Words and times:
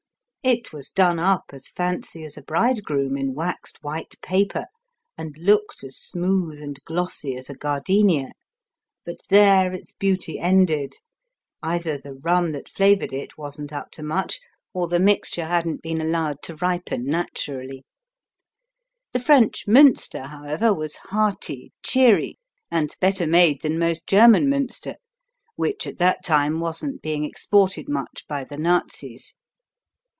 It 0.43 0.73
was 0.73 0.89
done 0.89 1.19
up 1.19 1.43
as 1.53 1.67
fancy 1.67 2.23
as 2.23 2.35
a 2.35 2.41
bridegroom 2.41 3.15
in 3.15 3.35
waxed 3.35 3.77
white 3.83 4.15
paper 4.23 4.65
and 5.15 5.37
looked 5.37 5.83
as 5.83 5.95
smooth 5.97 6.59
and 6.63 6.83
glossy 6.83 7.35
as 7.35 7.47
a 7.47 7.53
gardenia. 7.53 8.31
But 9.05 9.17
there 9.29 9.71
its 9.71 9.91
beauty 9.91 10.39
ended. 10.39 10.95
Either 11.61 11.95
the 11.99 12.15
rum 12.15 12.53
that 12.53 12.67
flavored 12.69 13.13
it 13.13 13.37
wasn't 13.37 13.71
up 13.71 13.91
to 13.91 14.01
much 14.01 14.39
or 14.73 14.87
the 14.87 14.97
mixture 14.99 15.45
hadn't 15.45 15.83
been 15.83 16.01
allowed 16.01 16.41
to 16.45 16.55
ripen 16.55 17.05
naturally. 17.05 17.83
The 19.11 19.19
French 19.19 19.65
Münster, 19.67 20.27
however, 20.31 20.73
was 20.73 20.95
hearty, 20.95 21.71
cheery, 21.83 22.39
and 22.71 22.95
better 22.99 23.27
made 23.27 23.61
than 23.61 23.77
most 23.77 24.07
German 24.07 24.47
Münster, 24.47 24.95
which 25.55 25.85
at 25.85 25.99
that 25.99 26.23
time 26.25 26.59
wasn't 26.59 27.03
being 27.03 27.25
exported 27.25 27.87
much 27.87 28.25
by 28.27 28.43
the 28.43 28.57
Nazis. 28.57 29.35